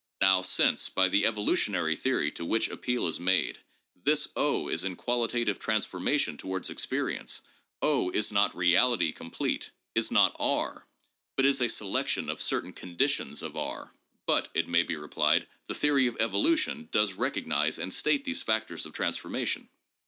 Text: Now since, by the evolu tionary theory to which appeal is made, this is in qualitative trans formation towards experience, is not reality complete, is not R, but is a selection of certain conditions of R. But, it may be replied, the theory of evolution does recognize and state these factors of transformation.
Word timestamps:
Now 0.19 0.41
since, 0.41 0.89
by 0.89 1.09
the 1.09 1.25
evolu 1.25 1.53
tionary 1.53 1.95
theory 1.95 2.31
to 2.31 2.43
which 2.43 2.69
appeal 2.69 3.05
is 3.05 3.19
made, 3.19 3.59
this 3.95 4.27
is 4.35 4.83
in 4.83 4.95
qualitative 4.95 5.59
trans 5.59 5.85
formation 5.85 6.37
towards 6.37 6.71
experience, 6.71 7.43
is 7.83 8.31
not 8.31 8.55
reality 8.55 9.11
complete, 9.11 9.69
is 9.93 10.09
not 10.09 10.35
R, 10.39 10.87
but 11.35 11.45
is 11.45 11.61
a 11.61 11.69
selection 11.69 12.29
of 12.31 12.41
certain 12.41 12.73
conditions 12.73 13.43
of 13.43 13.55
R. 13.55 13.93
But, 14.25 14.49
it 14.55 14.67
may 14.67 14.81
be 14.81 14.95
replied, 14.95 15.45
the 15.67 15.75
theory 15.75 16.07
of 16.07 16.17
evolution 16.19 16.89
does 16.91 17.13
recognize 17.13 17.77
and 17.77 17.93
state 17.93 18.23
these 18.23 18.41
factors 18.41 18.87
of 18.87 18.93
transformation. 18.93 19.69